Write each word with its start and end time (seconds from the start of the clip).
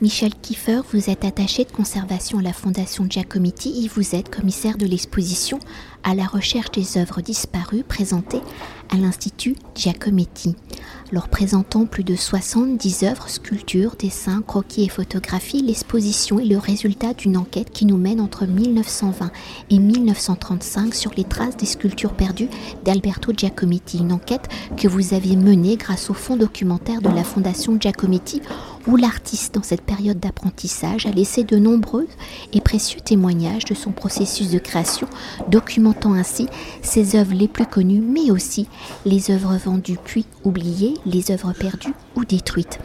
Michel 0.00 0.32
Kiefer, 0.32 0.82
vous 0.92 1.10
êtes 1.10 1.24
attaché 1.24 1.64
de 1.64 1.72
conservation 1.72 2.38
à 2.38 2.42
la 2.42 2.52
Fondation 2.52 3.06
Giacometti 3.10 3.84
et 3.84 3.88
vous 3.88 4.14
êtes 4.14 4.30
commissaire 4.30 4.78
de 4.78 4.86
l'exposition 4.86 5.58
à 6.04 6.14
la 6.14 6.24
recherche 6.24 6.70
des 6.70 6.98
œuvres 6.98 7.20
disparues 7.20 7.82
présentées 7.82 8.42
à 8.90 8.96
l'Institut 8.96 9.56
Giacometti. 9.74 10.54
Alors 11.10 11.28
présentant 11.28 11.86
plus 11.86 12.04
de 12.04 12.14
70 12.14 13.02
œuvres, 13.04 13.28
sculptures, 13.28 13.96
dessins, 13.98 14.42
croquis 14.46 14.84
et 14.84 14.88
photographies, 14.88 15.62
l'exposition 15.62 16.38
est 16.38 16.44
le 16.44 16.58
résultat 16.58 17.14
d'une 17.14 17.36
enquête 17.36 17.70
qui 17.70 17.86
nous 17.86 17.96
mène 17.96 18.20
entre 18.20 18.46
1920 18.46 19.32
et 19.70 19.78
1935 19.78 20.94
sur 20.94 21.10
les 21.16 21.24
traces 21.24 21.56
des 21.56 21.66
sculptures 21.66 22.12
perdues 22.12 22.50
d'Alberto 22.84 23.32
Giacometti. 23.36 23.98
Une 23.98 24.12
enquête 24.12 24.48
que 24.76 24.86
vous 24.86 25.14
avez 25.14 25.34
menée 25.34 25.76
grâce 25.76 26.08
au 26.08 26.14
fonds 26.14 26.36
documentaire 26.36 27.00
de 27.00 27.08
la 27.08 27.24
Fondation 27.24 27.78
Giacometti 27.80 28.42
où 28.88 28.96
l'artiste, 28.96 29.54
dans 29.54 29.62
cette 29.62 29.82
période 29.82 30.18
d'apprentissage, 30.18 31.06
a 31.06 31.10
laissé 31.10 31.44
de 31.44 31.58
nombreux 31.58 32.08
et 32.54 32.60
précieux 32.60 33.00
témoignages 33.00 33.66
de 33.66 33.74
son 33.74 33.92
processus 33.92 34.50
de 34.50 34.58
création, 34.58 35.06
documentant 35.48 36.14
ainsi 36.14 36.48
ses 36.80 37.14
œuvres 37.14 37.34
les 37.34 37.48
plus 37.48 37.66
connues, 37.66 38.00
mais 38.00 38.30
aussi 38.30 38.66
les 39.04 39.30
œuvres 39.30 39.56
vendues 39.56 39.98
puis 40.02 40.24
oubliées, 40.42 40.94
les 41.04 41.30
œuvres 41.30 41.52
perdues 41.52 41.94
ou 42.16 42.24
détruites. 42.24 42.78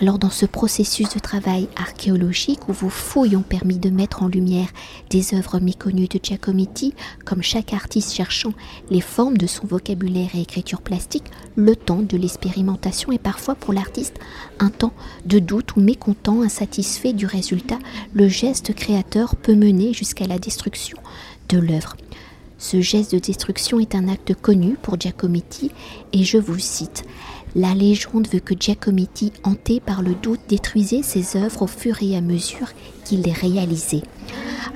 Alors 0.00 0.18
dans 0.18 0.30
ce 0.30 0.46
processus 0.46 1.10
de 1.10 1.18
travail 1.18 1.68
archéologique 1.76 2.70
où 2.70 2.72
vos 2.72 2.88
fouilles 2.88 3.36
ont 3.36 3.42
permis 3.42 3.78
de 3.78 3.90
mettre 3.90 4.22
en 4.22 4.28
lumière 4.28 4.68
des 5.10 5.34
œuvres 5.34 5.60
méconnues 5.60 6.08
de 6.08 6.18
Giacometti, 6.22 6.94
comme 7.26 7.42
chaque 7.42 7.74
artiste 7.74 8.14
cherchant 8.14 8.54
les 8.88 9.02
formes 9.02 9.36
de 9.36 9.46
son 9.46 9.66
vocabulaire 9.66 10.30
et 10.34 10.40
écriture 10.40 10.80
plastique, 10.80 11.26
le 11.54 11.76
temps 11.76 12.00
de 12.00 12.16
l'expérimentation 12.16 13.12
est 13.12 13.18
parfois 13.18 13.54
pour 13.54 13.74
l'artiste 13.74 14.18
un 14.58 14.70
temps 14.70 14.94
de 15.26 15.38
doute 15.38 15.76
ou 15.76 15.80
mécontent, 15.82 16.40
insatisfait 16.40 17.12
du 17.12 17.26
résultat, 17.26 17.78
le 18.14 18.26
geste 18.26 18.74
créateur 18.74 19.36
peut 19.36 19.54
mener 19.54 19.92
jusqu'à 19.92 20.26
la 20.26 20.38
destruction 20.38 20.96
de 21.50 21.58
l'œuvre. 21.58 21.94
Ce 22.56 22.80
geste 22.80 23.12
de 23.12 23.18
destruction 23.18 23.80
est 23.80 23.94
un 23.94 24.08
acte 24.08 24.34
connu 24.34 24.76
pour 24.80 24.98
Giacometti 24.98 25.70
et 26.14 26.24
je 26.24 26.38
vous 26.38 26.58
cite 26.58 27.04
la 27.54 27.74
légende 27.74 28.28
veut 28.28 28.40
que 28.40 28.54
Giacometti, 28.58 29.32
hanté 29.42 29.80
par 29.80 30.02
le 30.02 30.14
doute, 30.14 30.40
détruisait 30.48 31.02
ses 31.02 31.36
œuvres 31.36 31.62
au 31.62 31.66
fur 31.66 32.02
et 32.02 32.16
à 32.16 32.20
mesure 32.20 32.68
qu'il 33.04 33.22
les 33.22 33.32
réalisait. 33.32 34.02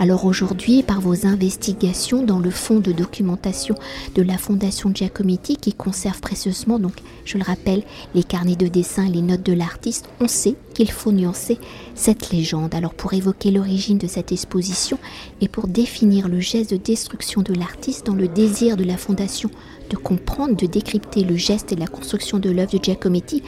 Alors 0.01 0.25
aujourd'hui, 0.27 0.83
par 0.83 1.01
vos 1.01 1.27
investigations 1.27 2.25
dans 2.25 2.41
le 2.41 2.51
fonds 2.51 2.81
de 2.81 2.93
documentation 2.93 3.77
de 4.15 4.23
la 4.23 4.39
Fondation 4.39 4.91
Giacometti, 4.93 5.57
qui 5.57 5.73
conserve 5.73 6.21
précieusement, 6.21 6.79
donc 6.79 6.95
je 7.25 7.39
le 7.39 7.45
rappelle, 7.45 7.85
les 8.15 8.25
carnets 8.25 8.57
de 8.57 8.67
dessin 8.67 9.07
et 9.07 9.11
les 9.11 9.23
notes 9.23 9.45
de 9.45 9.53
l'artiste, 9.53 10.09
on 10.21 10.27
sait 10.27 10.57
qu'il 10.75 10.91
faut 10.91 11.13
nuancer 11.13 11.59
cette 11.95 12.31
légende. 12.31 12.75
Alors 12.75 12.95
pour 12.95 13.15
évoquer 13.15 13.53
l'origine 13.53 13.99
de 13.99 14.09
cette 14.09 14.33
exposition 14.33 14.99
et 15.41 15.49
pour 15.49 15.69
définir 15.69 16.29
le 16.29 16.41
geste 16.41 16.73
de 16.73 16.77
destruction 16.77 17.43
de 17.43 17.55
l'artiste 17.55 18.07
dans 18.07 18.15
le 18.15 18.27
désir 18.27 18.77
de 18.77 18.85
la 18.85 18.97
Fondation 18.97 19.51
de 19.91 19.97
comprendre, 19.97 20.57
de 20.57 20.67
décrypter 20.67 21.25
le 21.25 21.37
geste 21.37 21.73
et 21.73 21.77
la 21.77 21.87
construction 21.87 22.39
de 22.39 22.51
l'œuvre 22.51 22.73
de 22.73 22.83
Giacometti, 22.83 23.43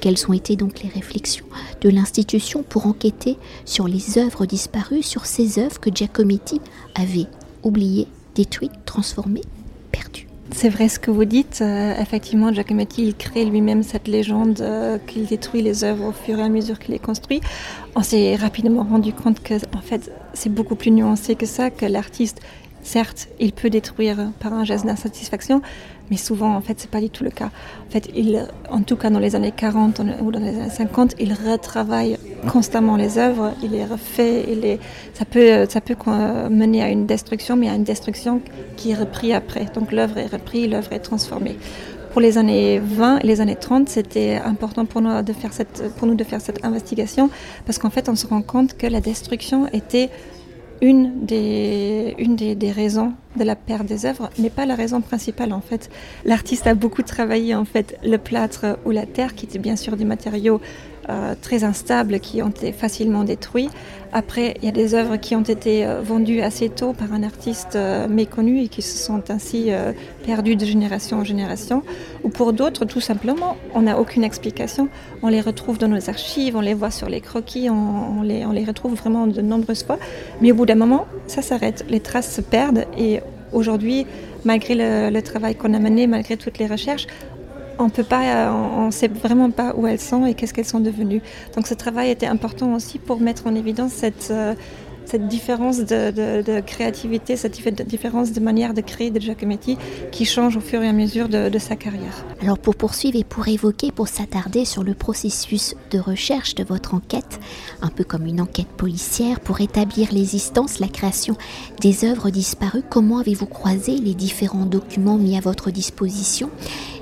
quelles 0.00 0.28
ont 0.28 0.32
été 0.32 0.56
donc 0.56 0.82
les 0.82 0.88
réflexions 0.88 1.46
de 1.80 1.88
l'institution 1.88 2.62
pour 2.62 2.86
enquêter 2.86 3.38
sur 3.64 3.88
les 3.88 4.18
œuvres 4.18 4.46
disparues, 4.46 5.02
sur 5.02 5.26
ces 5.26 5.58
œuvres 5.58 5.80
que 5.80 5.90
Giacometti 5.94 6.60
avait 6.94 7.26
oubliées, 7.62 8.08
détruites, 8.34 8.84
transformées, 8.84 9.44
perdues? 9.92 10.28
C'est 10.50 10.70
vrai 10.70 10.88
ce 10.88 10.98
que 10.98 11.10
vous 11.10 11.26
dites. 11.26 11.58
Euh, 11.60 11.94
effectivement, 12.00 12.52
Giacometti, 12.52 13.14
crée 13.14 13.44
lui-même 13.44 13.82
cette 13.82 14.08
légende 14.08 14.60
euh, 14.60 14.98
qu'il 15.06 15.26
détruit 15.26 15.60
les 15.60 15.84
œuvres 15.84 16.06
au 16.06 16.12
fur 16.12 16.38
et 16.38 16.42
à 16.42 16.48
mesure 16.48 16.78
qu'il 16.78 16.92
les 16.92 16.98
construit. 16.98 17.40
On 17.94 18.02
s'est 18.02 18.34
rapidement 18.34 18.82
rendu 18.82 19.12
compte 19.12 19.40
que, 19.40 19.54
en 19.76 19.82
fait, 19.82 20.10
c'est 20.32 20.52
beaucoup 20.52 20.74
plus 20.74 20.90
nuancé 20.90 21.34
que 21.34 21.46
ça, 21.46 21.70
que 21.70 21.84
l'artiste 21.84 22.40
Certes, 22.88 23.28
il 23.38 23.52
peut 23.52 23.68
détruire 23.68 24.16
par 24.40 24.54
un 24.54 24.64
geste 24.64 24.86
d'insatisfaction, 24.86 25.60
mais 26.10 26.16
souvent, 26.16 26.56
en 26.56 26.62
fait, 26.62 26.80
c'est 26.80 26.90
pas 26.90 27.02
du 27.02 27.10
tout 27.10 27.22
le 27.22 27.28
cas. 27.28 27.50
En 27.86 27.90
fait, 27.90 28.08
il, 28.16 28.48
en 28.70 28.80
tout 28.80 28.96
cas, 28.96 29.10
dans 29.10 29.18
les 29.18 29.36
années 29.36 29.52
40 29.54 30.00
ou 30.22 30.32
dans 30.32 30.40
les 30.40 30.58
années 30.58 30.70
50, 30.70 31.16
il 31.20 31.34
retravaille 31.34 32.16
constamment 32.50 32.96
les 32.96 33.18
œuvres, 33.18 33.52
il 33.62 33.72
les 33.72 33.84
refait, 33.84 34.46
il 34.48 34.60
les, 34.60 34.80
ça 35.12 35.26
peut, 35.26 35.66
ça 35.68 35.82
peut 35.82 35.96
mener 36.48 36.82
à 36.82 36.88
une 36.88 37.04
destruction, 37.04 37.56
mais 37.56 37.68
à 37.68 37.74
une 37.74 37.84
destruction 37.84 38.40
qui 38.78 38.92
est 38.92 38.94
reprise 38.94 39.34
après. 39.34 39.66
Donc 39.74 39.92
l'œuvre 39.92 40.16
est 40.16 40.32
reprise, 40.32 40.70
l'œuvre 40.70 40.94
est 40.94 41.00
transformée. 41.00 41.58
Pour 42.12 42.22
les 42.22 42.38
années 42.38 42.78
20 42.82 43.18
et 43.18 43.26
les 43.26 43.42
années 43.42 43.54
30, 43.54 43.90
c'était 43.90 44.40
important 44.42 44.86
pour 44.86 45.02
nous 45.02 45.20
de 45.20 45.34
faire 45.34 45.52
cette, 45.52 45.94
pour 45.96 46.08
nous 46.08 46.14
de 46.14 46.24
faire 46.24 46.40
cette 46.40 46.64
investigation 46.64 47.28
parce 47.66 47.76
qu'en 47.76 47.90
fait, 47.90 48.08
on 48.08 48.16
se 48.16 48.26
rend 48.26 48.40
compte 48.40 48.78
que 48.78 48.86
la 48.86 49.02
destruction 49.02 49.66
était 49.74 50.08
une 50.80 51.24
des, 51.24 52.72
raisons 52.74 53.12
de 53.36 53.44
la 53.44 53.56
perte 53.56 53.86
des 53.86 54.06
œuvres, 54.06 54.30
mais 54.38 54.50
pas 54.50 54.66
la 54.66 54.74
raison 54.74 55.00
principale 55.00 55.52
en 55.52 55.60
fait. 55.60 55.90
L'artiste 56.24 56.66
a 56.66 56.74
beaucoup 56.74 57.02
travaillé 57.02 57.54
en 57.54 57.64
fait 57.64 57.98
le 58.02 58.18
plâtre 58.18 58.78
ou 58.84 58.90
la 58.90 59.06
terre, 59.06 59.34
qui 59.34 59.46
étaient 59.46 59.58
bien 59.58 59.76
sûr 59.76 59.96
des 59.96 60.04
matériaux 60.04 60.60
euh, 61.10 61.34
très 61.40 61.64
instables 61.64 62.20
qui 62.20 62.42
ont 62.42 62.50
été 62.50 62.70
facilement 62.70 63.24
détruits. 63.24 63.70
Après, 64.12 64.54
il 64.58 64.66
y 64.66 64.68
a 64.68 64.72
des 64.72 64.94
œuvres 64.94 65.16
qui 65.16 65.34
ont 65.34 65.42
été 65.42 65.86
euh, 65.86 66.02
vendues 66.02 66.42
assez 66.42 66.68
tôt 66.68 66.92
par 66.92 67.14
un 67.14 67.22
artiste 67.22 67.76
euh, 67.76 68.06
méconnu 68.08 68.60
et 68.60 68.68
qui 68.68 68.82
se 68.82 68.98
sont 68.98 69.22
ainsi 69.30 69.70
perdues 70.26 70.56
de 70.56 70.66
génération 70.66 71.18
en 71.18 71.24
génération. 71.24 71.82
Ou 72.24 72.28
pour 72.28 72.52
d'autres, 72.52 72.84
tout 72.84 73.00
simplement, 73.00 73.56
on 73.74 73.82
n'a 73.82 73.98
aucune 73.98 74.22
explication. 74.22 74.88
On 75.22 75.28
les 75.28 75.40
retrouve 75.40 75.78
dans 75.78 75.88
nos 75.88 76.10
archives, 76.10 76.56
on 76.56 76.60
les 76.60 76.74
voit 76.74 76.90
sur 76.90 77.08
les 77.08 77.22
croquis, 77.22 77.70
on, 77.70 78.22
les, 78.22 78.64
retrouve 78.64 78.94
vraiment 78.94 79.26
de 79.26 79.40
nombreuses 79.40 79.84
fois. 79.84 79.98
Mais 80.42 80.52
au 80.52 80.54
bout 80.54 80.66
d'un 80.66 80.74
moment, 80.74 81.06
ça 81.26 81.40
s'arrête. 81.40 81.86
Les 81.88 82.00
traces 82.00 82.34
se 82.34 82.42
perdent 82.42 82.84
et 82.98 83.20
aujourd'hui, 83.52 84.06
malgré 84.44 84.74
le 85.10 85.20
travail 85.22 85.54
qu'on 85.54 85.72
a 85.72 85.78
mené, 85.78 86.06
malgré 86.06 86.36
toutes 86.36 86.58
les 86.58 86.66
recherches, 86.66 87.06
on 87.78 88.86
ne 88.86 88.90
sait 88.90 89.08
vraiment 89.08 89.50
pas 89.50 89.74
où 89.76 89.86
elles 89.86 90.00
sont 90.00 90.26
et 90.26 90.34
qu'est-ce 90.34 90.54
qu'elles 90.54 90.64
sont 90.64 90.80
devenues. 90.80 91.22
Donc 91.54 91.66
ce 91.66 91.74
travail 91.74 92.10
était 92.10 92.26
important 92.26 92.74
aussi 92.74 92.98
pour 92.98 93.20
mettre 93.20 93.46
en 93.46 93.54
évidence 93.54 93.92
cette, 93.92 94.30
euh, 94.30 94.54
cette 95.08 95.26
différence 95.26 95.78
de, 95.78 96.60
créativité, 96.60 97.36
cette 97.36 97.82
différence 97.86 98.32
de 98.32 98.40
manière 98.40 98.74
de 98.74 98.82
créer 98.82 99.10
de 99.10 99.18
Giacometti 99.18 99.78
qui 100.12 100.26
change 100.26 100.56
au 100.56 100.60
fur 100.60 100.82
et 100.82 100.88
à 100.88 100.92
mesure 100.92 101.28
de, 101.28 101.58
sa 101.58 101.76
carrière. 101.76 102.24
Alors 102.42 102.58
pour 102.58 102.76
poursuivre 102.76 103.18
et 103.18 103.24
pour 103.24 103.48
évoquer, 103.48 103.90
pour 103.90 104.06
s'attarder 104.06 104.64
sur 104.64 104.84
le 104.84 104.94
processus 104.94 105.74
de 105.90 105.98
recherche 105.98 106.54
de 106.54 106.62
votre 106.62 106.94
enquête, 106.94 107.40
un 107.80 107.88
peu 107.88 108.04
comme 108.04 108.26
une 108.26 108.40
enquête 108.40 108.68
policière, 108.68 109.40
pour 109.40 109.60
établir 109.60 110.12
l'existence, 110.12 110.78
la 110.78 110.88
création 110.88 111.36
des 111.80 112.04
œuvres 112.04 112.30
disparues, 112.30 112.82
comment 112.88 113.18
avez-vous 113.18 113.46
croisé 113.46 113.96
les 113.96 114.14
différents 114.14 114.66
documents 114.66 115.16
mis 115.16 115.38
à 115.38 115.40
votre 115.40 115.70
disposition? 115.70 116.50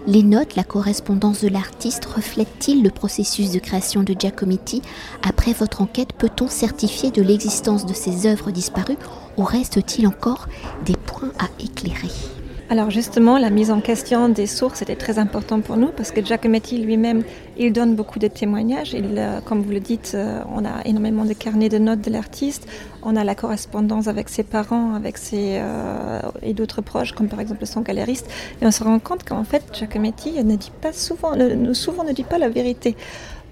Les 0.07 0.23
notes, 0.23 0.55
la 0.57 0.65
correspondance 0.65 1.43
de 1.43 1.49
l'artiste 1.49 2.05
reflètent-ils 2.05 2.83
le 2.83 2.91
processus 2.91 3.51
de 3.51 3.59
création 3.59 4.03
de 4.03 4.15
Giacometti? 4.19 4.83
Après 5.23 5.53
votre 5.53 5.83
enquête, 5.83 6.13
peut-on 6.13 6.49
certifier 6.49 7.11
de 7.11 7.23
l'existence 7.23 7.87
de 7.87 7.95
ces 7.95 8.27
œuvres 8.27 8.51
disparues 8.51 8.99
ou 9.37 9.43
reste-t-il 9.43 10.07
encore 10.07 10.47
des 10.85 10.97
points 10.97 11.33
à 11.39 11.49
éclairer? 11.61 12.36
Alors 12.69 12.91
justement, 12.91 13.39
la 13.39 13.51
mise 13.51 13.71
en 13.71 13.81
question 13.81 14.29
des 14.29 14.49
sources 14.49 14.83
était 14.83 14.97
très 14.97 15.21
important 15.21 15.61
pour 15.61 15.77
nous 15.77 15.89
parce 15.89 16.11
que 16.11 16.25
Giacometti 16.25 16.79
lui-même, 16.79 17.23
il 17.57 17.73
donne 17.73 17.95
beaucoup 17.95 18.19
de 18.19 18.27
témoignages. 18.27 18.93
Il, 18.93 19.15
euh, 19.19 19.41
comme 19.41 19.63
vous 19.63 19.71
le 19.71 19.79
dites, 19.79 20.13
euh, 20.17 20.41
on 20.53 20.65
a 20.65 20.85
énormément 20.85 21.25
de 21.25 21.33
carnets 21.33 21.69
de 21.69 21.79
notes 21.79 22.01
de 22.01 22.11
l'artiste. 22.11 22.67
On 23.05 23.15
a 23.15 23.23
la 23.23 23.37
correspondance 23.37 24.09
avec 24.09 24.29
ses 24.29 24.43
parents, 24.43 24.95
avec 24.95 25.17
ses 25.17 25.59
euh, 25.61 26.21
et 26.43 26.55
d'autres 26.55 26.83
proches, 26.83 27.13
comme 27.13 27.29
par 27.29 27.39
exemple 27.39 27.65
son 27.67 27.83
galériste. 27.83 28.29
Et 28.61 28.67
on 28.67 28.73
se 28.73 28.83
rend 28.83 28.99
compte 28.99 29.23
qu'en 29.23 29.45
fait, 29.45 29.63
Giacometti 29.73 30.43
ne 30.43 30.57
dit 30.57 30.73
pas 30.81 30.93
souvent, 30.93 31.35
souvent 31.73 32.03
ne 32.03 32.13
dit 32.13 32.25
pas 32.25 32.39
la 32.39 32.49
vérité. 32.49 32.97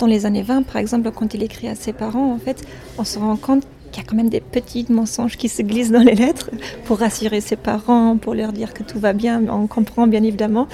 Dans 0.01 0.07
les 0.07 0.27
années 0.27 0.43
20, 0.43 0.65
par 0.65 0.79
exemple, 0.79 1.09
quand 1.13 1.35
il 1.35 1.43
écrit 1.45 1.69
à 1.69 1.77
ses 1.77 1.93
parents, 1.93 2.33
en 2.33 2.39
fait, 2.39 2.65
on 2.99 3.05
se 3.05 3.21
rend 3.21 3.37
compte 3.37 3.65
il 3.95 3.99
y 3.99 4.01
a 4.01 4.05
quand 4.05 4.17
même 4.17 4.29
des 4.29 4.41
petits 4.41 4.87
mensonges 4.89 5.37
qui 5.37 5.49
se 5.49 5.63
glissent 5.63 5.93
dans 5.93 6.03
les 6.03 6.15
lettres 6.15 6.51
pour 6.85 6.99
rassurer 6.99 7.41
ses 7.41 7.57
parents, 7.57 8.17
pour 8.17 8.35
leur 8.35 8.53
dire 8.53 8.75
que 8.75 8.83
tout 8.83 8.99
va 8.99 9.13
bien. 9.13 9.43
On 9.49 9.67
comprend 9.67 10.07
bien 10.07 10.23
évidemment. 10.23 10.67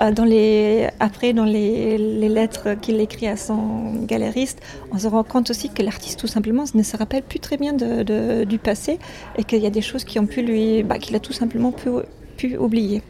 Euh, 0.00 0.88
après, 1.00 1.32
dans 1.32 1.44
les, 1.44 1.98
lettres 2.28 2.74
qu'il 2.80 3.00
écrit 3.00 3.26
à 3.26 3.36
son 3.36 4.04
galériste, 4.04 4.60
on 4.92 4.98
se 4.98 5.08
rend 5.08 5.24
compte 5.24 5.50
aussi 5.50 5.68
que 5.68 5.82
l'artiste 5.82 6.20
tout 6.20 6.28
simplement 6.28 6.64
ne 6.74 6.82
se 6.82 6.96
rappelle 6.96 7.22
plus 7.22 7.40
très 7.40 7.56
bien 7.56 7.72
du 7.72 8.58
passé 8.58 8.98
et 9.36 9.44
qu'il 9.44 9.60
y 9.60 9.66
a 9.66 9.70
des 9.70 9.82
choses 9.82 10.04
qui 10.04 10.18
ont 10.18 10.26
pu 10.26 10.42
lui, 10.42 10.82
bah, 10.84 10.98
qu'il 10.98 11.16
a 11.16 11.20
tout 11.20 11.32
simplement 11.32 11.72
pu, 11.72 11.88
pu 12.36 12.56
oublier. 12.56 13.02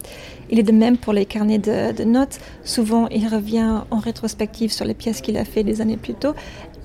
Il 0.52 0.58
est 0.58 0.64
de 0.64 0.72
même 0.72 0.96
pour 0.96 1.12
les 1.12 1.26
carnets 1.26 1.58
de, 1.58 1.92
de, 1.92 2.02
notes. 2.02 2.40
Souvent, 2.64 3.06
il 3.08 3.28
revient 3.28 3.82
en 3.90 3.98
rétrospective 3.98 4.72
sur 4.72 4.84
les 4.84 4.94
pièces 4.94 5.20
qu'il 5.20 5.36
a 5.36 5.44
fait 5.44 5.62
des 5.62 5.80
années 5.80 5.96
plus 5.96 6.14
tôt 6.14 6.34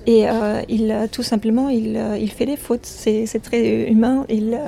Et 0.06 0.28
euh, 0.28 0.62
il, 0.68 1.08
tout 1.10 1.24
simplement, 1.24 1.68
il, 1.68 2.00
il 2.20 2.30
fait 2.30 2.46
des 2.46 2.56
fautes. 2.56 2.86
C'est 2.86 3.42
très 3.42 3.90
humain. 3.90 4.24
Il, 4.28 4.58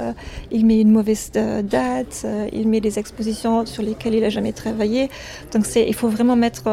il 0.51 0.67
met 0.67 0.81
une 0.81 0.91
mauvaise 0.91 1.31
date, 1.31 2.27
il 2.53 2.69
met 2.69 2.81
des 2.81 2.99
expositions 2.99 3.65
sur 3.65 3.83
lesquelles 3.83 4.15
il 4.15 4.23
n'a 4.23 4.31
jamais 4.31 4.53
travaillé. 4.53 5.09
Donc 5.53 5.65
il 5.77 5.95
faut 5.95 6.09
vraiment 6.09 6.37
mettre, 6.37 6.65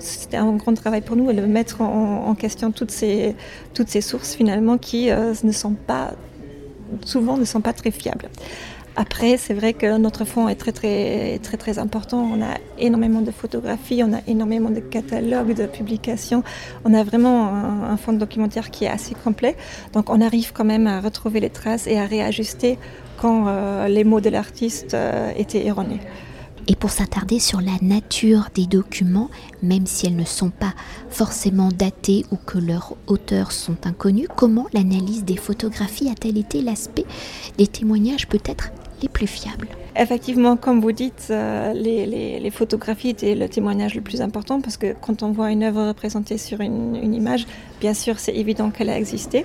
c'était 0.00 0.36
un 0.36 0.52
grand 0.52 0.74
travail 0.74 1.00
pour 1.00 1.16
nous, 1.16 1.32
de 1.32 1.40
mettre 1.40 1.80
en, 1.80 2.28
en, 2.28 2.34
question 2.34 2.70
toutes 2.70 2.92
ces, 2.92 3.34
toutes 3.74 3.88
ces 3.88 4.00
sources 4.00 4.34
finalement 4.34 4.78
qui 4.78 5.10
ne 5.10 5.52
sont 5.52 5.74
pas, 5.74 6.12
souvent 7.04 7.36
ne 7.36 7.44
sont 7.44 7.60
pas 7.60 7.72
très 7.72 7.90
fiables. 7.90 8.28
Après, 8.94 9.38
c'est 9.38 9.54
vrai 9.54 9.72
que 9.72 9.96
notre 9.96 10.26
fonds 10.26 10.48
est 10.48 10.54
très, 10.54 10.72
très, 10.72 11.38
très, 11.42 11.56
très 11.56 11.78
important. 11.78 12.18
On 12.18 12.42
a 12.42 12.58
énormément 12.78 13.22
de 13.22 13.30
photographies, 13.30 14.02
on 14.04 14.12
a 14.12 14.20
énormément 14.26 14.68
de 14.68 14.80
catalogues, 14.80 15.54
de 15.54 15.66
publications. 15.66 16.42
On 16.84 16.92
a 16.92 17.02
vraiment 17.02 17.48
un, 17.48 17.96
fonds 17.96 18.12
de 18.12 18.18
documentaire 18.18 18.70
qui 18.70 18.84
est 18.84 18.90
assez 18.90 19.14
complet. 19.14 19.56
Donc, 19.94 20.10
on 20.10 20.20
arrive 20.20 20.52
quand 20.52 20.64
même 20.64 20.86
à 20.86 21.00
retrouver 21.00 21.40
les 21.40 21.48
traces 21.48 21.86
et 21.86 21.98
à 21.98 22.04
réajuster 22.04 22.78
quand 23.16 23.46
euh, 23.46 23.88
les 23.88 24.04
mots 24.04 24.20
de 24.20 24.28
l'artiste 24.28 24.92
euh, 24.92 25.32
étaient 25.36 25.64
erronés. 25.64 26.00
Et 26.68 26.76
pour 26.76 26.90
s'attarder 26.90 27.40
sur 27.40 27.60
la 27.60 27.76
nature 27.80 28.48
des 28.54 28.66
documents, 28.66 29.30
même 29.62 29.86
si 29.86 30.06
elles 30.06 30.14
ne 30.14 30.24
sont 30.24 30.50
pas 30.50 30.74
forcément 31.08 31.70
datées 31.70 32.24
ou 32.30 32.36
que 32.36 32.58
leurs 32.58 32.94
auteurs 33.08 33.52
sont 33.52 33.86
inconnus, 33.86 34.28
comment 34.36 34.66
l'analyse 34.72 35.24
des 35.24 35.36
photographies 35.36 36.08
a-t-elle 36.08 36.38
été 36.38 36.62
l'aspect 36.62 37.06
des 37.58 37.66
témoignages 37.66 38.28
peut-être 38.28 38.70
plus 39.08 39.26
fiables. 39.26 39.68
Effectivement, 39.96 40.56
comme 40.56 40.80
vous 40.80 40.92
dites, 40.92 41.28
euh, 41.30 41.72
les, 41.74 42.50
photographies 42.50 43.10
étaient 43.10 43.34
le 43.34 43.48
témoignage 43.48 43.94
le 43.94 44.00
plus 44.00 44.22
important 44.22 44.60
parce 44.60 44.76
que 44.76 44.94
quand 45.00 45.22
on 45.22 45.32
voit 45.32 45.50
une 45.50 45.62
œuvre 45.62 45.88
représentée 45.88 46.38
sur 46.38 46.60
une, 46.60 47.14
image, 47.14 47.46
bien 47.82 47.94
sûr, 47.94 48.20
c'est 48.20 48.36
évident 48.36 48.70
qu'elle 48.70 48.90
a 48.90 48.96
existé. 48.96 49.44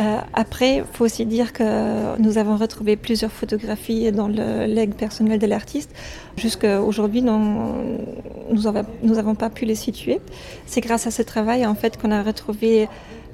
Euh, 0.00 0.18
après, 0.34 0.76
il 0.76 0.84
faut 0.92 1.04
aussi 1.04 1.26
dire 1.26 1.52
que 1.52 2.16
nous 2.20 2.38
avons 2.38 2.56
retrouvé 2.56 2.94
plusieurs 2.96 3.32
photographies 3.32 4.12
dans 4.12 4.28
le 4.28 4.66
leg 4.66 4.94
personnel 4.94 5.40
de 5.40 5.48
l'artiste. 5.48 5.90
Jusqu'à 6.36 6.80
aujourd'hui, 6.80 7.22
nous 7.22 8.62
n'avons 9.02 9.34
pas 9.34 9.50
pu 9.50 9.64
les 9.64 9.74
situer. 9.74 10.20
C'est 10.66 10.80
grâce 10.80 11.08
à 11.08 11.10
ce 11.10 11.22
travail 11.22 11.66
en 11.66 11.74
fait 11.74 12.00
qu'on 12.00 12.12
a 12.12 12.22
retrouvé 12.22 12.88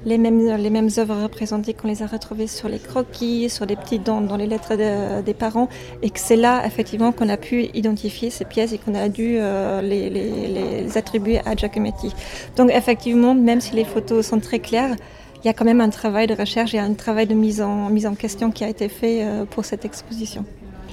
les 0.05 0.17
mêmes, 0.17 0.57
les 0.57 0.69
mêmes 0.69 0.89
œuvres 0.97 1.21
représentées 1.23 1.73
qu'on 1.73 1.87
les 1.87 2.03
a 2.03 2.07
retrouvées 2.07 2.47
sur 2.47 2.67
les 2.67 2.79
croquis, 2.79 3.49
sur 3.49 3.65
les 3.65 3.75
petites 3.75 4.03
dents, 4.03 4.21
dans 4.21 4.37
les 4.37 4.47
lettres 4.47 4.75
des 5.21 5.33
parents, 5.33 5.69
et 6.01 6.09
que 6.09 6.19
c'est 6.19 6.35
là 6.35 6.65
effectivement 6.65 7.11
qu'on 7.11 7.29
a 7.29 7.37
pu 7.37 7.69
identifier 7.73 8.29
ces 8.29 8.45
pièces 8.45 8.73
et 8.73 8.77
qu'on 8.77 8.95
a 8.95 9.09
dû 9.09 9.37
euh, 9.37 9.81
les, 9.81 10.09
les, 10.09 10.97
attribuer 10.97 11.39
à 11.45 11.55
Giacometti. 11.55 12.13
Donc 12.57 12.69
effectivement, 12.71 13.33
même 13.33 13.61
si 13.61 13.75
les 13.75 13.85
photos 13.85 14.22
sont 14.23 14.39
très 14.39 14.59
claires, 14.59 14.95
il 15.43 15.47
y 15.47 15.49
a 15.49 15.53
quand 15.53 15.65
même 15.65 15.81
un 15.81 15.89
travail 15.89 16.27
de 16.27 16.33
recherche 16.33 16.73
et 16.73 16.79
un 16.79 16.93
travail 16.93 17.27
de 17.27 17.33
mise 17.33 17.61
en, 17.61 17.89
mise 17.89 18.07
en 18.07 18.15
question 18.15 18.49
qui 18.51 18.63
a 18.63 18.69
été 18.69 18.87
fait 18.87 19.25
euh, 19.25 19.45
pour 19.45 19.65
cette 19.65 19.83
exposition. 19.83 20.45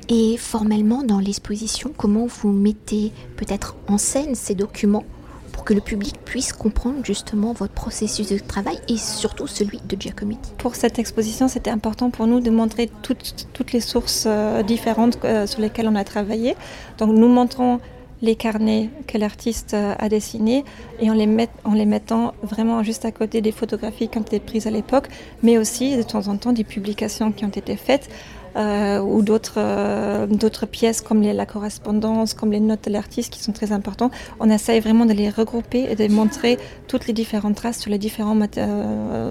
Et 0.09 0.37
formellement, 0.37 1.05
dans 1.05 1.21
l'exposition, 1.21 1.93
comment 1.97 2.27
vous 2.27 2.51
mettez 2.51 3.13
peut-être 3.37 3.77
en 3.87 3.97
scène 3.97 4.35
ces 4.35 4.57
documents 4.57 5.05
pour 5.53 5.63
que 5.63 5.73
le 5.73 5.81
public 5.81 6.17
puisse 6.25 6.53
comprendre 6.53 7.05
justement 7.05 7.53
votre 7.53 7.75
processus 7.75 8.29
de 8.29 8.39
travail 8.39 8.81
et 8.89 8.97
surtout 8.97 9.47
celui 9.47 9.79
de 9.89 9.97
Giacometti? 10.01 10.51
Pour 10.59 10.75
cette 10.75 10.99
exposition, 10.99 11.47
c'était 11.47 11.71
important 11.71 12.11
pour 12.11 12.27
nous 12.27 12.41
de 12.41 12.51
montrer 12.51 12.91
toutes, 13.03 13.47
toutes 13.53 13.73
les 13.73 13.81
sources 13.81 14.25
euh, 14.27 14.65
différentes 14.65 15.19
euh, 15.25 15.47
sur 15.47 15.61
lesquelles 15.61 15.87
on 15.87 15.95
a 15.95 16.03
travaillé. 16.03 16.57
Donc 16.99 17.15
nous 17.15 17.29
montrons 17.29 17.79
les 18.23 18.37
carnets 18.37 18.91
que 19.07 19.19
l'artiste 19.19 19.75
euh, 19.75 19.95
a 19.99 20.09
dessinés 20.09 20.65
et 21.01 21.11
en 21.11 21.15
les, 21.15 21.27
met, 21.27 21.49
en 21.65 21.73
les 21.73 21.87
mettant 21.87 22.35
vraiment 22.43 22.83
juste 22.83 23.05
à 23.05 23.13
côté 23.13 23.41
des 23.41 23.53
photographies 23.53 24.09
qui 24.09 24.19
ont 24.19 24.23
été 24.23 24.41
prises 24.41 24.67
à 24.67 24.71
l'époque, 24.71 25.09
mais 25.43 25.59
aussi 25.59 25.97
de 25.97 26.03
temps 26.03 26.29
en 26.29 26.37
temps 26.37 26.53
des 26.53 26.65
publications 26.65 27.33
qui 27.33 27.45
ont 27.45 27.51
été 27.51 27.77
faites 27.77 28.09
euh, 28.57 29.01
ou 29.01 29.23
d'autres 29.23 29.59
euh, 29.59 30.27
d'autres 30.27 30.67
pièces 30.67 31.01
comme 31.01 31.23
la 31.23 31.47
correspondance, 31.47 32.35
comme 32.35 32.51
les 32.51 32.61
notes 32.61 32.85
de 32.85 32.91
l'artiste 32.91 33.33
qui 33.33 33.41
sont 33.41 33.53
très 33.53 33.73
importantes. 33.73 34.13
On 34.41 34.51
essaye 34.51 34.81
vraiment 34.81 35.07
de 35.07 35.13
les 35.13 35.31
regrouper 35.31 35.87
et 35.89 35.95
de 35.95 36.13
montrer 36.13 36.59
toutes 36.89 37.07
les 37.07 37.13
différentes 37.13 37.55
traces 37.55 37.79
sur 37.79 37.91
les 37.91 37.99
différents 37.99 38.37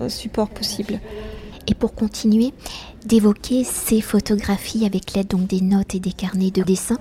supports 0.07 0.50
possibles. 0.50 1.00
Et 1.68 1.75
pour 1.75 1.94
continuer 1.94 2.53
d'évoquer 3.06 3.63
ces 3.63 4.01
photographies 4.01 4.86
avec 4.86 5.13
l'aide 5.13 5.27
donc 5.27 5.47
des 5.47 5.62
notes 5.62 5.94
et 5.94 6.00
des 6.00 6.12
carnets 6.13 6.50
de 6.50 6.63
dessin, 6.63 6.97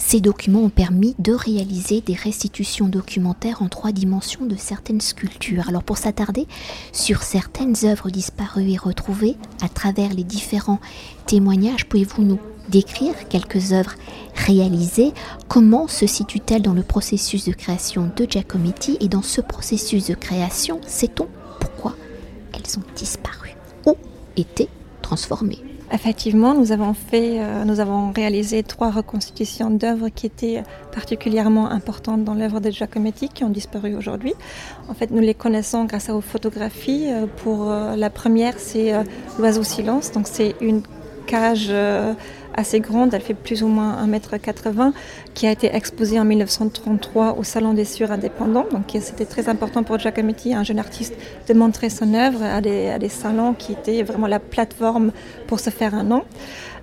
ces 0.00 0.20
documents 0.20 0.62
ont 0.62 0.70
permis 0.70 1.14
de 1.18 1.32
réaliser 1.32 2.00
des 2.00 2.14
restitutions 2.14 2.88
documentaires 2.88 3.62
en 3.62 3.68
trois 3.68 3.92
dimensions 3.92 4.46
de 4.46 4.56
certaines 4.56 5.02
sculptures. 5.02 5.68
Alors 5.68 5.84
pour 5.84 5.98
s'attarder 5.98 6.48
sur 6.90 7.22
certaines 7.22 7.76
œuvres 7.84 8.10
disparues 8.10 8.70
et 8.70 8.76
retrouvées 8.78 9.36
à 9.62 9.68
travers 9.68 10.12
les 10.12 10.24
différents 10.24 10.80
témoignages, 11.26 11.86
pouvez-vous 11.86 12.22
nous 12.22 12.40
décrire 12.70 13.28
quelques 13.28 13.72
œuvres 13.72 13.94
réalisées? 14.34 15.12
Comment 15.48 15.86
se 15.86 16.06
situent-elles 16.06 16.62
dans 16.62 16.72
le 16.72 16.82
processus 16.82 17.44
de 17.44 17.52
création 17.52 18.10
de 18.16 18.26
Giacometti? 18.28 18.96
Et 19.00 19.08
dans 19.08 19.22
ce 19.22 19.42
processus 19.42 20.06
de 20.06 20.14
création, 20.14 20.80
sait-on 20.86 21.28
pourquoi 21.60 21.94
elles 22.54 22.78
ont 22.78 22.84
disparu 22.96 23.50
ou 23.86 23.96
été 24.36 24.68
transformées? 25.02 25.69
Effectivement, 25.92 26.54
nous 26.54 26.70
avons 26.70 26.94
fait, 26.94 27.40
euh, 27.40 27.64
nous 27.64 27.80
avons 27.80 28.12
réalisé 28.12 28.62
trois 28.62 28.90
reconstitutions 28.90 29.70
d'œuvres 29.70 30.08
qui 30.08 30.26
étaient 30.26 30.62
particulièrement 30.92 31.68
importantes 31.68 32.22
dans 32.22 32.34
l'œuvre 32.34 32.60
de 32.60 32.70
Giacometti, 32.70 33.28
qui 33.28 33.42
ont 33.42 33.50
disparu 33.50 33.96
aujourd'hui. 33.96 34.34
En 34.88 34.94
fait, 34.94 35.10
nous 35.10 35.20
les 35.20 35.34
connaissons 35.34 35.86
grâce 35.86 36.08
aux 36.08 36.20
photographies. 36.20 37.06
Euh, 37.08 37.26
pour 37.42 37.70
euh, 37.70 37.96
la 37.96 38.08
première, 38.08 38.58
c'est 38.58 38.92
l'oiseau 39.38 39.64
silence. 39.64 40.12
Donc, 40.12 40.28
c'est 40.28 40.54
une 40.60 40.82
cage 41.26 41.72
assez 42.54 42.80
grande, 42.80 43.14
elle 43.14 43.22
fait 43.22 43.34
plus 43.34 43.62
ou 43.62 43.68
moins 43.68 44.06
1m80, 44.06 44.92
qui 45.34 45.46
a 45.46 45.52
été 45.52 45.74
exposée 45.74 46.18
en 46.18 46.24
1933 46.24 47.36
au 47.38 47.44
Salon 47.44 47.74
des 47.74 47.84
Sûrs 47.84 48.10
Indépendants. 48.10 48.66
Donc 48.72 48.96
c'était 49.00 49.24
très 49.26 49.48
important 49.48 49.82
pour 49.82 49.98
Giacometti, 49.98 50.54
un 50.54 50.64
jeune 50.64 50.78
artiste, 50.78 51.14
de 51.48 51.54
montrer 51.54 51.90
son 51.90 52.14
œuvre 52.14 52.42
à 52.42 52.60
des, 52.60 52.88
à 52.88 52.98
des 52.98 53.08
salons 53.08 53.54
qui 53.54 53.72
étaient 53.72 54.02
vraiment 54.02 54.26
la 54.26 54.40
plateforme 54.40 55.12
pour 55.46 55.60
se 55.60 55.70
faire 55.70 55.94
un 55.94 56.04
nom. 56.04 56.24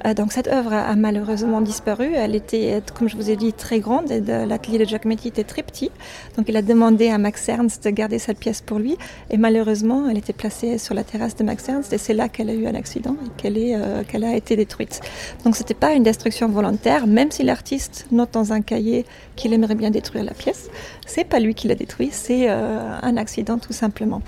Euh, 0.05 0.13
donc 0.13 0.31
cette 0.31 0.47
œuvre 0.47 0.73
a, 0.73 0.95
malheureusement 0.95 1.61
disparu. 1.61 2.11
Elle 2.13 2.35
était, 2.35 2.81
comme 2.93 3.09
je 3.09 3.15
vous 3.15 3.29
ai 3.29 3.35
dit, 3.35 3.53
très 3.53 3.79
grande 3.79 4.11
et 4.11 4.21
l'atelier 4.21 4.77
de 4.77 4.85
Giacometti 4.85 5.27
était 5.29 5.43
très 5.43 5.63
petit. 5.63 5.91
Donc 6.37 6.47
il 6.49 6.57
a 6.57 6.61
demandé 6.61 7.09
à 7.09 7.17
Max 7.17 7.47
Ernst 7.49 7.83
de 7.83 7.89
garder 7.89 8.19
cette 8.19 8.39
pièce 8.39 8.61
pour 8.61 8.79
lui. 8.79 8.97
Et 9.29 9.37
malheureusement, 9.37 10.09
elle 10.09 10.17
était 10.17 10.33
placée 10.33 10.77
sur 10.77 10.93
la 10.93 11.03
terrasse 11.03 11.35
de 11.35 11.43
Max 11.43 11.67
Ernst 11.69 11.93
et 11.93 11.97
c'est 11.97 12.13
là 12.13 12.29
qu'elle 12.29 12.49
a 12.49 12.53
eu 12.53 12.67
un 12.67 12.75
accident 12.75 13.15
et 13.25 13.41
qu'elle 13.41 13.57
euh, 13.57 14.03
qu'elle 14.03 14.23
a 14.23 14.35
été 14.35 14.55
détruite. 14.55 15.01
Donc 15.43 15.55
c'était 15.57 15.73
pas 15.73 15.93
une 15.93 16.03
destruction 16.03 16.47
volontaire, 16.49 17.07
même 17.07 17.31
si 17.31 17.41
l'artiste 17.41 18.05
note 18.11 18.29
dans 18.31 18.53
un 18.53 18.61
cahier 18.61 19.05
qu'il 19.35 19.53
aimerait 19.53 19.73
bien 19.73 19.89
détruire 19.89 20.23
la 20.23 20.35
pièce. 20.35 20.69
C'est 21.07 21.23
pas 21.23 21.39
lui 21.39 21.55
qui 21.55 21.67
l'a 21.67 21.73
détruit, 21.73 22.09
c'est 22.11 22.47
euh, 22.47 22.99
un 23.01 23.17
accident 23.17 23.57
tout 23.57 23.73
simplement. 23.73 24.21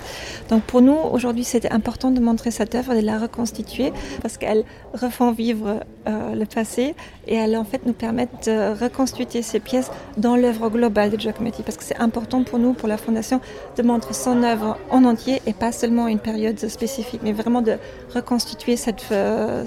Donc 0.49 0.63
pour 0.63 0.81
nous, 0.81 0.97
aujourd'hui, 1.11 1.43
c'était 1.43 1.71
important 1.71 2.09
de 2.09 2.19
montrer 2.19 2.49
cette 2.49 2.73
œuvre, 2.73 2.95
de 2.95 3.01
la 3.01 3.19
reconstituer 3.19 3.93
parce 4.23 4.37
qu'elle 4.37 4.63
refont 4.93 5.31
vivre 5.31 5.81
euh, 6.07 6.33
le 6.33 6.45
passé 6.45 6.95
et 7.27 7.35
elle 7.35 7.55
en 7.55 7.63
fait 7.63 7.85
nous 7.85 7.93
permet 7.93 8.27
de 8.45 8.73
reconstituer 8.81 9.43
ces 9.43 9.59
pièces 9.59 9.91
dans 10.17 10.35
l'œuvre 10.35 10.69
globale 10.69 11.11
de 11.11 11.19
Giacometti 11.19 11.61
parce 11.61 11.77
que 11.77 11.83
c'est 11.83 11.99
important 11.99 12.43
pour 12.43 12.57
nous, 12.57 12.73
pour 12.73 12.87
la 12.87 12.97
Fondation, 12.97 13.39
de 13.77 13.83
montrer 13.83 14.15
son 14.15 14.41
œuvre 14.41 14.79
en 14.89 15.03
entier 15.03 15.41
et 15.45 15.53
pas 15.53 15.71
seulement 15.71 16.07
une 16.07 16.19
période 16.19 16.57
spécifique, 16.57 17.21
mais 17.23 17.33
vraiment 17.33 17.61
de 17.61 17.77
reconstituer 18.15 18.75
euh, 19.11 19.65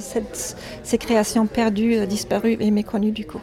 ces 0.82 0.98
créations 0.98 1.46
perdues, 1.52 2.06
disparues 2.06 2.56
et 2.60 2.70
méconnues 2.70 3.12
du 3.12 3.26
coup. 3.26 3.40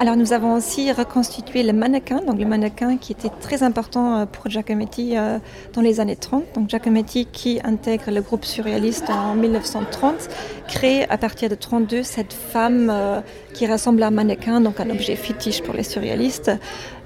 Alors 0.00 0.14
nous 0.14 0.32
avons 0.32 0.54
aussi 0.54 0.92
reconstitué 0.92 1.64
le 1.64 1.72
mannequin, 1.72 2.20
donc 2.20 2.38
le 2.38 2.46
mannequin 2.46 2.98
qui 2.98 3.10
était 3.10 3.32
très 3.40 3.64
important 3.64 4.18
euh, 4.18 4.26
pour 4.26 4.48
Giacometti 4.48 5.18
euh, 5.18 5.40
dans 5.72 5.80
les 5.80 5.98
années 5.98 6.14
30. 6.14 6.44
Donc 6.54 6.68
Giacometti 6.68 7.26
qui 7.26 7.58
intègre 7.64 8.12
le 8.12 8.22
groupe 8.22 8.44
surréaliste 8.44 9.10
en 9.10 9.34
1930, 9.34 10.28
crée 10.68 11.02
à 11.08 11.18
partir 11.18 11.48
de 11.48 11.56
32 11.56 12.04
cette 12.04 12.32
femme 12.32 12.90
euh, 12.90 13.20
qui 13.54 13.66
ressemble 13.66 14.04
à 14.04 14.06
un 14.06 14.12
mannequin, 14.12 14.60
donc 14.60 14.78
un 14.78 14.88
objet 14.88 15.16
fétiche 15.16 15.64
pour 15.64 15.74
les 15.74 15.82
surréalistes, 15.82 16.52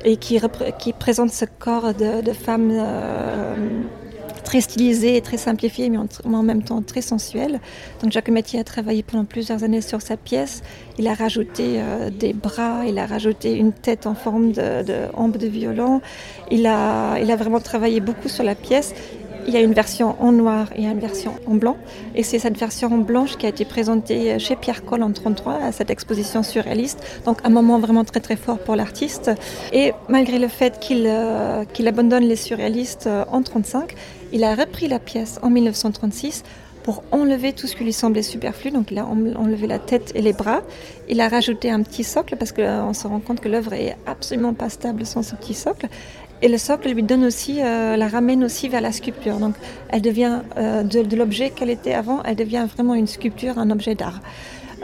et 0.04 0.18
qui, 0.18 0.38
présente 0.98 1.30
ce 1.30 1.46
corps 1.46 1.94
de 1.94 2.32
femme 2.32 2.72
très 4.42 4.60
stylisé 4.60 5.20
très 5.20 5.36
simplifié, 5.36 5.88
mais 5.90 5.98
en, 5.98 6.42
même 6.42 6.62
temps 6.62 6.82
très 6.82 7.02
sensuel. 7.02 7.60
Donc 8.02 8.12
Giacometti 8.12 8.58
a 8.58 8.64
travaillé 8.64 9.02
pendant 9.02 9.24
plusieurs 9.24 9.64
années 9.64 9.80
sur 9.80 10.02
sa 10.02 10.16
pièce. 10.16 10.62
Il 10.98 11.06
a 11.08 11.14
rajouté 11.14 11.76
euh, 11.76 12.10
des 12.10 12.32
bras, 12.32 12.84
il 12.86 12.98
a 12.98 13.06
rajouté 13.06 13.54
une 13.54 13.72
tête 13.72 14.06
en 14.06 14.14
forme 14.14 14.52
de, 14.52 14.82
de 14.82 15.38
de 15.38 15.46
violon. 15.46 16.00
Il 16.50 16.66
a, 16.66 17.18
il 17.18 17.30
a 17.30 17.36
vraiment 17.36 17.60
travaillé 17.60 18.00
beaucoup 18.00 18.28
sur 18.28 18.44
la 18.44 18.54
pièce. 18.54 18.94
Il 19.46 19.52
y 19.52 19.56
a 19.56 19.60
une 19.60 19.72
version 19.72 20.14
en 20.20 20.30
noir 20.30 20.68
et 20.76 20.84
une 20.84 21.00
version 21.00 21.32
en 21.46 21.54
blanc. 21.54 21.76
Et 22.14 22.22
c'est 22.22 22.38
cette 22.38 22.56
version 22.56 22.92
en 22.92 22.98
blanche 22.98 23.36
qui 23.36 23.46
a 23.46 23.48
été 23.48 23.64
présentée 23.64 24.38
chez 24.38 24.54
Pierre 24.54 24.84
Coll 24.84 25.02
en 25.02 25.08
1933 25.08 25.54
à 25.54 25.72
cette 25.72 25.90
exposition 25.90 26.42
surréaliste. 26.42 27.00
Donc 27.24 27.38
un 27.44 27.50
moment 27.50 27.78
vraiment 27.80 28.04
très 28.04 28.20
très 28.20 28.36
fort 28.36 28.58
pour 28.58 28.76
l'artiste. 28.76 29.32
Et 29.72 29.94
malgré 30.08 30.38
le 30.38 30.48
fait 30.48 30.78
qu'il 30.78 31.06
euh, 31.06 31.64
qu'il 31.64 31.88
abandonne 31.88 32.24
les 32.24 32.36
surréalistes 32.36 33.06
euh, 33.08 33.24
en 33.28 33.40
1935, 33.40 33.94
il 34.32 34.44
a 34.44 34.54
repris 34.54 34.88
la 34.88 34.98
pièce 34.98 35.38
en 35.42 35.50
1936 35.50 36.42
pour 36.82 37.04
enlever 37.12 37.52
tout 37.52 37.66
ce 37.66 37.76
qui 37.76 37.84
lui 37.84 37.92
semblait 37.92 38.22
superflu. 38.22 38.70
Donc 38.70 38.90
il 38.90 38.98
a 38.98 39.06
enlevé 39.06 39.66
la 39.66 39.78
tête 39.78 40.12
et 40.14 40.22
les 40.22 40.32
bras. 40.32 40.62
Il 41.08 41.20
a 41.20 41.28
rajouté 41.28 41.70
un 41.70 41.82
petit 41.82 42.04
socle 42.04 42.36
parce 42.36 42.52
qu'on 42.52 42.62
euh, 42.62 42.92
se 42.92 43.06
rend 43.06 43.20
compte 43.20 43.40
que 43.40 43.48
l'œuvre 43.48 43.72
est 43.72 43.96
absolument 44.06 44.54
pas 44.54 44.68
stable 44.68 45.06
sans 45.06 45.22
ce 45.22 45.34
petit 45.34 45.54
socle. 45.54 45.88
Et 46.44 46.48
le 46.48 46.58
socle 46.58 46.90
lui 46.90 47.04
donne 47.04 47.24
aussi, 47.24 47.62
euh, 47.62 47.96
la 47.96 48.08
ramène 48.08 48.42
aussi 48.42 48.68
vers 48.68 48.80
la 48.80 48.90
sculpture. 48.90 49.36
Donc 49.36 49.54
elle 49.90 50.02
devient 50.02 50.40
euh, 50.56 50.82
de, 50.82 51.16
l'objet 51.16 51.50
qu'elle 51.50 51.70
était 51.70 51.94
avant, 51.94 52.20
elle 52.24 52.36
devient 52.36 52.66
vraiment 52.74 52.94
une 52.94 53.06
sculpture, 53.06 53.58
un 53.58 53.70
objet 53.70 53.94
d'art. 53.94 54.20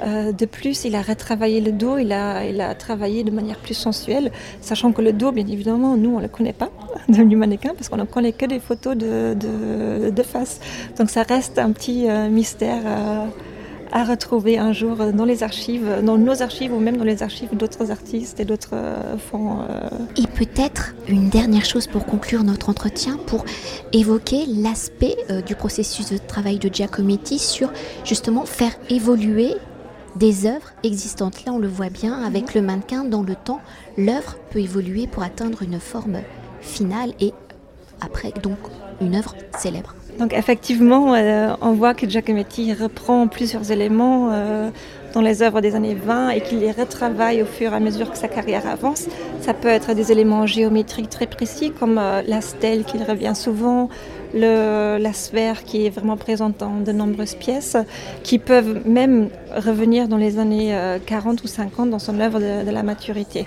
Euh, 0.03 0.33
de 0.33 0.47
plus, 0.47 0.85
il 0.85 0.95
a 0.95 1.03
retravaillé 1.03 1.61
le 1.61 1.73
dos, 1.73 1.99
il 1.99 2.13
a, 2.13 2.45
il 2.45 2.61
a 2.61 2.75
travaillé 2.75 3.25
de 3.25 3.31
manière 3.31 3.57
plus 3.57 3.75
sensuelle, 3.75 4.31
sachant 4.61 4.93
que 4.93 5.03
le 5.03 5.13
dos, 5.13 5.33
bien 5.33 5.47
évidemment, 5.47 5.97
nous, 5.97 6.11
on 6.11 6.19
ne 6.19 6.23
le 6.23 6.29
connaît 6.29 6.53
pas 6.53 6.71
du 7.09 7.37
mannequin, 7.37 7.75
parce 7.75 7.89
qu'on 7.89 7.97
ne 7.97 8.05
connaît 8.05 8.33
que 8.33 8.47
des 8.47 8.61
photos 8.61 8.97
de, 8.97 9.35
de, 9.35 10.23
face. 10.23 10.61
Donc 10.99 11.11
ça 11.11 11.23
reste 11.23 11.59
un 11.59 11.73
petit 11.73 12.07
mystère 12.31 12.83
à 13.93 14.05
retrouver 14.05 14.59
un 14.59 14.73
jour 14.73 14.97
dans 15.13 15.25
les 15.25 15.43
archives, 15.43 16.03
dans 16.03 16.19
nos 16.19 16.43
archives 16.43 16.73
ou 16.73 16.79
même 16.79 16.97
dans 16.97 17.05
les 17.05 17.23
archives 17.23 17.51
d'autres 17.53 17.91
artistes 17.91 18.41
et 18.41 18.45
d'autres 18.45 18.75
euh, 18.75 19.17
fonds. 19.17 19.59
Euh. 19.61 19.89
Et 20.17 20.27
peut-être 20.27 20.95
une 21.09 21.29
dernière 21.29 21.65
chose 21.65 21.87
pour 21.87 22.05
conclure 22.05 22.45
notre 22.45 22.69
entretien, 22.69 23.19
pour 23.27 23.45
évoquer 23.93 24.45
l'aspect 24.47 25.17
euh, 25.31 25.41
du 25.41 25.55
processus 25.55 26.11
de 26.11 26.19
travail 26.19 26.59
de 26.59 26.69
Giacometti 26.73 27.39
sur 27.39 27.73
justement 28.05 28.45
faire 28.45 28.73
évoluer 28.91 29.55
des 30.19 30.47
œuvres 30.47 30.73
existantes. 30.83 31.45
Là, 31.45 31.53
on 31.53 31.59
le 31.59 31.69
voit 31.69 31.91
bien 31.91 32.23
avec 32.23 32.55
le 32.55 32.63
mannequin 32.63 33.05
dans 33.05 33.23
le 33.23 33.35
temps, 33.35 33.61
l'œuvre 33.97 34.37
peut 34.51 34.61
évoluer 34.61 35.07
pour 35.07 35.23
atteindre 35.23 35.63
une 35.63 35.79
forme 35.79 36.19
finale 36.61 37.13
et 37.21 37.33
après 38.01 38.33
donc 38.43 38.59
une 39.01 39.15
œuvre 39.15 39.35
célèbre. 39.57 39.95
Donc 40.19 40.33
effectivement, 40.33 41.15
euh, 41.15 41.55
on 41.61 41.73
voit 41.73 41.95
que 41.95 42.09
Giacometti 42.09 42.73
reprend 42.75 43.29
plusieurs 43.29 43.71
éléments 43.71 44.31
euh, 44.33 44.71
dans 45.15 45.21
les 45.21 45.43
œuvres 45.43 45.61
des 45.61 45.77
années 45.77 45.95
20 45.95 46.31
et 46.31 46.41
qu'il 46.41 46.59
les 46.59 46.73
retravaille 46.73 47.41
au 47.43 47.47
fur 47.47 47.73
et 47.73 47.77
à 47.77 47.81
mesure 47.81 48.11
que 48.11 48.19
sa 48.19 48.27
carrière 48.27 48.67
avance. 48.67 49.07
Ça 49.41 49.55
peut 49.55 49.69
être 49.69 49.95
des 49.95 50.11
éléments 50.11 50.47
géométriques 50.47 51.11
très 51.11 51.27
précis 51.27 51.71
comme 51.71 51.99
euh, 51.99 52.23
la 52.27 52.41
stèle 52.41 52.83
qui 52.83 52.99
revient 52.99 53.35
souvent, 53.37 53.89
la 54.35 55.13
sphère 55.13 55.65
qui 55.65 55.87
est 55.87 55.91
vraiment 55.91 56.17
présente 56.17 56.59
dans 56.59 56.81
de 56.81 56.93
nombreuses 56.93 57.35
pièces, 57.35 57.77
qui 58.23 58.39
peuvent 58.39 58.87
même 58.87 59.29
revenir 59.55 60.09
dans 60.09 60.17
les 60.17 60.39
années 60.39 60.77
40 61.07 61.43
ou 61.43 61.47
50 61.47 61.91
dans 61.91 61.99
son 61.99 62.21
œuvre 62.21 62.39
de, 62.39 62.65
de 62.65 62.71
la 62.71 62.83
maturité. 62.83 63.47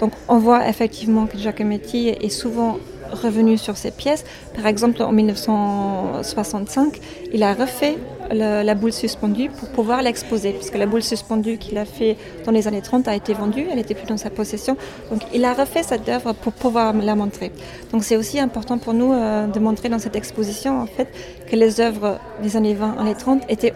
Donc 0.00 0.12
on 0.28 0.38
voit 0.38 0.68
effectivement 0.68 1.26
que 1.26 1.38
Giacometti 1.38 2.08
est 2.08 2.28
souvent 2.28 2.78
revenu 3.12 3.58
sur 3.58 3.76
ces 3.76 3.90
pièces. 3.90 4.24
Par 4.54 4.66
exemple, 4.66 5.02
en 5.02 5.12
1965, 5.12 6.98
il 7.32 7.42
a 7.42 7.54
refait 7.54 7.96
la 8.32 8.74
boule 8.74 8.92
suspendue 8.92 9.48
pour 9.48 9.68
pouvoir 9.68 10.02
l'exposer, 10.02 10.52
parce 10.52 10.70
que 10.70 10.78
la 10.78 10.86
boule 10.86 11.02
suspendue 11.02 11.58
qu'il 11.58 11.78
a 11.78 11.84
fait 11.84 12.16
dans 12.44 12.52
les 12.52 12.68
années 12.68 12.82
30 12.82 13.08
a 13.08 13.14
été 13.14 13.34
vendue, 13.34 13.66
elle 13.70 13.76
n'était 13.76 13.94
plus 13.94 14.06
dans 14.06 14.16
sa 14.16 14.30
possession. 14.30 14.76
Donc 15.10 15.22
il 15.32 15.44
a 15.44 15.52
refait 15.54 15.82
cette 15.82 16.08
œuvre 16.08 16.32
pour 16.32 16.52
pouvoir 16.52 16.92
la 16.94 17.14
montrer. 17.14 17.52
Donc 17.92 18.04
c'est 18.04 18.16
aussi 18.16 18.38
important 18.38 18.78
pour 18.78 18.94
nous 18.94 19.12
euh, 19.12 19.46
de 19.46 19.58
montrer 19.58 19.88
dans 19.88 19.98
cette 19.98 20.16
exposition 20.16 20.80
en 20.80 20.86
fait 20.86 21.08
que 21.50 21.56
les 21.56 21.80
œuvres 21.80 22.18
des 22.42 22.56
années 22.56 22.74
20 22.74 22.98
années 22.98 23.14
30 23.14 23.42
étaient 23.48 23.74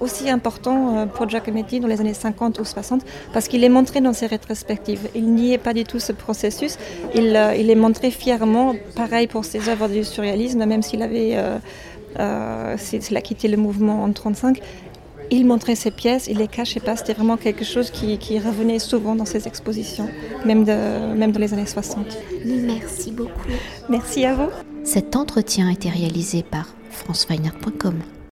aussi 0.00 0.30
importantes 0.30 0.96
euh, 0.96 1.06
pour 1.06 1.28
Giacometti 1.28 1.80
dans 1.80 1.88
les 1.88 2.00
années 2.00 2.14
50 2.14 2.58
ou 2.58 2.64
60 2.64 3.02
parce 3.32 3.48
qu'il 3.48 3.64
est 3.64 3.68
montré 3.68 4.00
dans 4.00 4.12
ses 4.12 4.26
rétrospectives. 4.26 5.08
Il 5.14 5.32
n'y 5.32 5.52
est 5.52 5.58
pas 5.58 5.74
du 5.74 5.84
tout 5.84 6.00
ce 6.00 6.12
processus. 6.12 6.78
Il, 7.14 7.36
euh, 7.36 7.52
est 7.52 7.74
montré 7.74 8.10
fièrement, 8.10 8.74
pareil 8.96 9.26
pour 9.26 9.44
ses 9.44 9.68
œuvres 9.68 9.88
du 9.88 10.04
surréalisme, 10.04 10.64
même 10.64 10.82
s'il 10.82 11.02
avait 11.02 11.36
s'il 12.76 13.16
a 13.16 13.20
quitté 13.20 13.48
le 13.48 13.56
mouvement 13.56 14.02
en 14.02 14.08
1935, 14.08 14.60
il 15.30 15.46
montrait 15.46 15.74
ses 15.74 15.90
pièces, 15.90 16.26
il 16.28 16.38
les 16.38 16.48
cachait 16.48 16.80
pas. 16.80 16.96
C'était 16.96 17.12
vraiment 17.12 17.36
quelque 17.36 17.64
chose 17.64 17.90
qui, 17.90 18.38
revenait 18.38 18.78
souvent 18.78 19.14
dans 19.14 19.24
ses 19.24 19.46
expositions, 19.46 20.08
même, 20.44 20.64
de, 20.64 21.14
même 21.14 21.32
dans 21.32 21.40
les 21.40 21.52
années 21.52 21.66
60. 21.66 22.06
Merci 22.44 23.12
beaucoup. 23.12 23.48
Merci 23.88 24.24
à 24.24 24.34
vous. 24.34 24.50
Cet 24.84 25.16
entretien 25.16 25.68
a 25.68 25.72
été 25.72 25.90
réalisé 25.90 26.42
par 26.42 26.74
franceweiner.com. 26.90 28.00